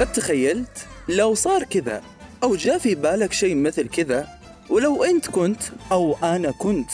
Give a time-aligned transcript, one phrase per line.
[0.00, 2.02] قد تخيلت لو صار كذا
[2.42, 4.28] أو جاء في بالك شيء مثل كذا
[4.70, 6.90] ولو أنت كنت أو أنا كنت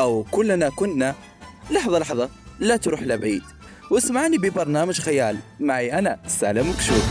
[0.00, 1.14] أو كلنا كنا
[1.70, 2.28] لحظة لحظة
[2.60, 3.42] لا تروح لبعيد.
[3.90, 5.36] واسمعني ببرنامج خيال.
[5.60, 7.04] معي أنا سالم كشوف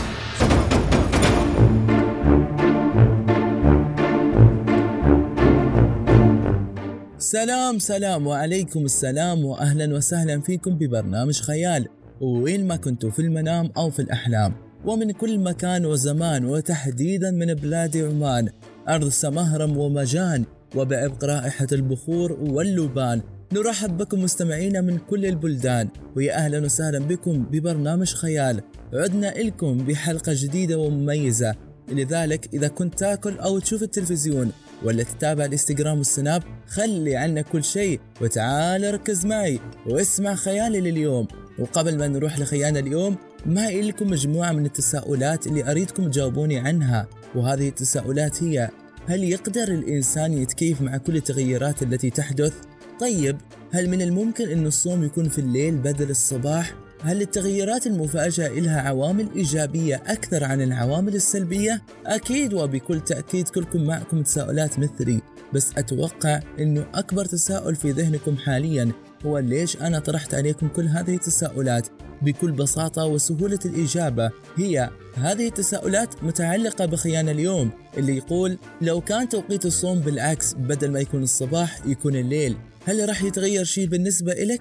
[7.18, 11.88] سلام سلام وعليكم السلام واهلا وسهلا فيكم ببرنامج خيال.
[12.20, 14.67] وين ما كنتوا في المنام أو في الأحلام.
[14.84, 18.48] ومن كل مكان وزمان وتحديدا من بلاد عمان
[18.88, 20.44] أرض سمهرم ومجان
[20.76, 23.20] وبعبق رائحة البخور واللبان.
[23.52, 28.60] نرحب بكم مستمعينا من كل البلدان ويا أهلا وسهلا بكم ببرنامج خيال.
[28.94, 31.54] عدنا لكم بحلقة جديدة ومميزة.
[31.92, 34.52] لذلك إذا كنت تاكل أو تشوف التلفزيون
[34.84, 41.28] ولا تتابع الإنستغرام والسناب خلي عنك كل شيء وتعال ركز معي واسمع خيالي لليوم.
[41.58, 47.68] وقبل ما نروح لخيالنا اليوم ما لكم مجموعة من التساؤلات اللي أريدكم تجاوبوني عنها وهذه
[47.68, 48.70] التساؤلات هي
[49.06, 52.52] هل يقدر الإنسان يتكيف مع كل التغيرات التي تحدث؟
[53.00, 53.36] طيب
[53.72, 59.28] هل من الممكن أن الصوم يكون في الليل بدل الصباح؟ هل التغيرات المفاجئة لها عوامل
[59.36, 65.20] إيجابية أكثر عن العوامل السلبية؟ أكيد وبكل تأكيد كلكم معكم تساؤلات مثلي
[65.54, 68.92] بس أتوقع أنه أكبر تساؤل في ذهنكم حاليا
[69.26, 71.88] هو ليش أنا طرحت عليكم كل هذه التساؤلات
[72.22, 79.66] بكل بساطة وسهولة الإجابة هي هذه التساؤلات متعلقة بخيان اليوم اللي يقول لو كان توقيت
[79.66, 84.60] الصوم بالعكس بدل ما يكون الصباح يكون الليل هل راح يتغير شيء بالنسبة إلك؟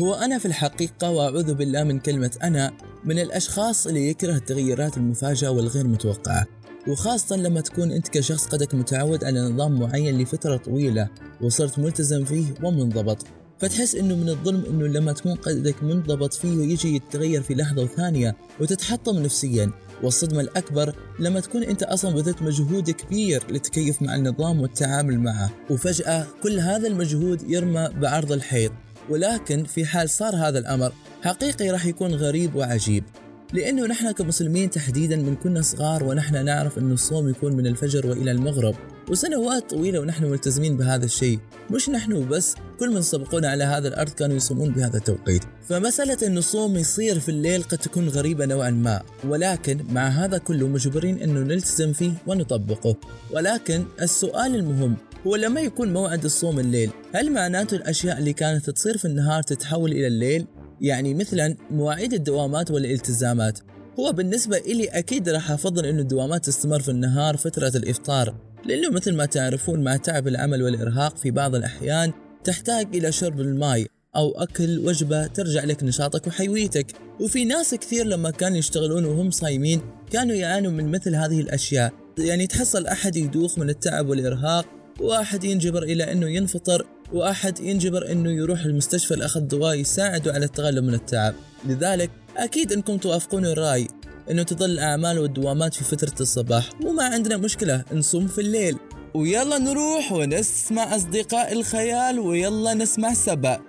[0.00, 2.72] هو أنا في الحقيقة وأعوذ بالله من كلمة أنا
[3.04, 6.46] من الأشخاص اللي يكره التغيرات المفاجئة والغير متوقعة
[6.88, 11.08] وخاصة لما تكون أنت كشخص قدك متعود على نظام معين لفترة طويلة
[11.40, 13.26] وصرت ملتزم فيه ومنضبط.
[13.58, 18.36] فتحس إنه من الظلم إنه لما تكون قدك منضبط فيه ويجي يتغير في لحظة وثانية
[18.60, 19.70] وتتحطم نفسيا.
[20.02, 25.50] والصدمة الأكبر لما تكون أنت أصلا بذلت مجهود كبير للتكيف مع النظام والتعامل معه.
[25.70, 28.72] وفجأة كل هذا المجهود يرمى بعرض الحيط.
[29.10, 30.92] ولكن في حال صار هذا الأمر
[31.22, 33.04] حقيقي راح يكون غريب وعجيب.
[33.52, 38.30] لأنه نحن كمسلمين تحديدا من كنا صغار ونحن نعرف أن الصوم يكون من الفجر وإلى
[38.30, 38.74] المغرب
[39.10, 41.38] وسنوات طويلة ونحن ملتزمين بهذا الشيء.
[41.70, 45.42] مش نحن بس كل من سبقونا على هذا الأرض كانوا يصومون بهذا التوقيت.
[45.68, 50.68] فمسألة أن الصوم يصير في الليل قد تكون غريبة نوعا ما ولكن مع هذا كله
[50.68, 52.96] مجبرين أنه نلتزم فيه ونطبقه.
[53.30, 58.98] ولكن السؤال المهم هو لما يكون موعد الصوم الليل هل معناته الأشياء اللي كانت تصير
[58.98, 60.46] في النهار تتحول إلى الليل؟
[60.80, 63.58] يعني مثلا مواعيد الدوامات والالتزامات.
[64.00, 68.34] هو بالنسبة إلي أكيد راح أفضل إنه الدوامات تستمر في النهار فترة الإفطار
[68.66, 72.12] لأنه مثل ما تعرفون مع تعب العمل والإرهاق في بعض الأحيان
[72.44, 73.86] تحتاج إلى شرب الماء
[74.16, 76.86] أو أكل وجبة ترجع لك نشاطك وحيويتك.
[77.20, 79.80] وفي ناس كثير لما كانوا يشتغلون وهم صايمين
[80.10, 81.92] كانوا يعانوا من مثل هذه الأشياء.
[82.18, 84.66] يعني تحصل أحد يدوخ من التعب والإرهاق
[85.00, 90.84] واحد ينجبر إلى أنه ينفطر وأحد ينجبر أنه يروح المستشفى لأخذ دواء يساعده على التغلب
[90.84, 91.34] من التعب.
[91.66, 93.88] لذلك أكيد أنكم توافقون الرأي
[94.30, 96.70] أنه تظل الأعمال والدوامات في فترة الصباح.
[96.84, 98.76] وما عندنا مشكلة نصوم في الليل.
[99.14, 103.60] ويلا نروح ونسمع أصدقاء الخيال ويلا نسمع سبأ.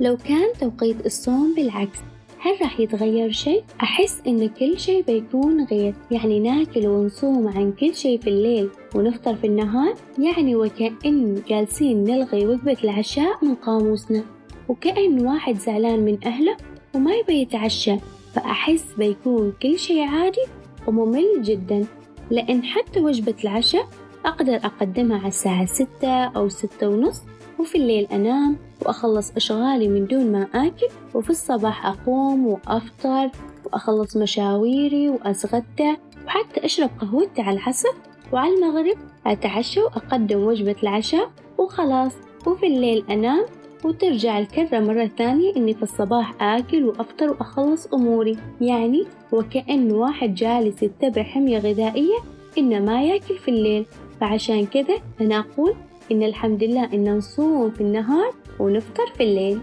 [0.00, 1.98] لو كان توقيت الصوم بالعكس.
[2.42, 7.94] هل راح يتغير شيء؟ أحس إن كل شيء بيكون غير يعني ناكل ونصوم عن كل
[7.94, 14.24] شيء في الليل ونفطر في النهار يعني وكأن جالسين نلغي وجبة العشاء من قاموسنا
[14.68, 16.56] وكأن واحد زعلان من أهله
[16.94, 17.96] وما يبي يتعشى
[18.34, 20.44] فأحس بيكون كل شيء عادي
[20.86, 21.86] وممل جدا
[22.30, 23.88] لأن حتى وجبة العشاء
[24.24, 27.22] أقدر أقدمها على الساعة ستة أو ستة ونص
[27.58, 33.30] وفي الليل أنام وأخلص أشغالي من دون ما آكل وفي الصباح أقوم وأفطر
[33.64, 35.96] وأخلص مشاويري وأتغدى
[36.26, 37.88] وحتى أشرب قهوتي على العصر
[38.32, 38.96] وعلى المغرب
[39.26, 42.12] أتعشى وأقدم وجبة العشاء وخلاص.
[42.46, 43.44] وفي الليل أنام
[43.84, 48.36] وترجع الكرة مرة ثانية إني في الصباح آكل وأفطر وأخلص أموري.
[48.60, 52.18] يعني وكأن واحد جالس يتبع حمية غذائية
[52.58, 53.86] إنه ما ياكل في الليل.
[54.20, 55.74] فعشان كذا أنا أقول
[56.12, 59.60] إن الحمد لله إن نصوم في النهار ونفطر في الليل.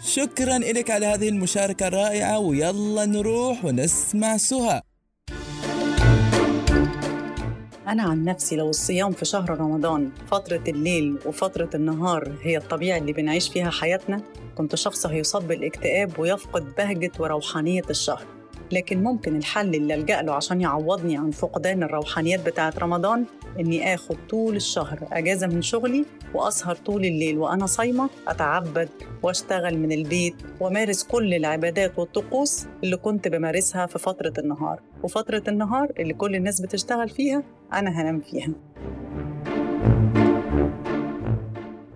[0.00, 4.82] شكرا لك على هذه المشاركة الرائعة ويلا نروح ونسمع سهى.
[7.88, 13.12] أنا عن نفسي لو الصيام في شهر رمضان فترة الليل وفترة النهار هي الطبيعة اللي
[13.12, 14.22] بنعيش فيها حياتنا
[14.58, 18.24] كنت شخص هيصاب بالاكتئاب ويفقد بهجة وروحانية الشهر.
[18.72, 23.24] لكن ممكن الحل اللي ألجأ له عشان يعوضني عن فقدان الروحانيات بتاعة رمضان
[23.60, 26.04] إني آخد طول الشهر أجازة من شغلي
[26.34, 28.88] وأسهر طول الليل وأنا صايمة أتعبد
[29.22, 34.80] وأشتغل من البيت وأمارس كل العبادات والطقوس اللي كنت بمارسها في فترة النهار.
[35.02, 37.42] وفترة النهار اللي كل الناس بتشتغل فيها
[37.72, 38.52] أنا هنام فيها.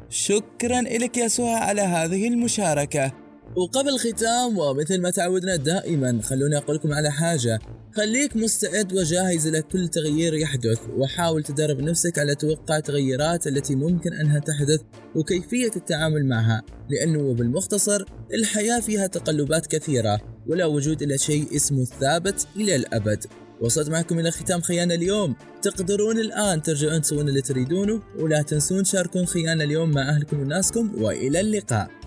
[0.08, 3.12] شكرا لك يا سهى على هذه المشاركة.
[3.56, 7.58] وقبل ختام ومثل ما تعودنا دائما خلوني أقول لكم على حاجة.
[7.96, 14.38] خليك مستعد وجاهز لكل تغيير يحدث وحاول تدرب نفسك على توقع التغيرات التي ممكن أنها
[14.38, 14.80] تحدث
[15.16, 16.62] وكيفية التعامل معها.
[16.90, 18.04] لأنه بالمختصر
[18.34, 23.24] الحياة فيها تقلبات كثيرة ولا وجود إلا شيء اسمه الثابت إلى الأبد.
[23.60, 25.36] وصلت معكم إلى ختام خيانة اليوم.
[25.62, 31.40] تقدرون الآن ترجعون تسوون اللي تريدونه ولا تنسون تشاركون خيانة اليوم مع أهلكم وناسكم وإلى
[31.40, 31.99] اللقاء.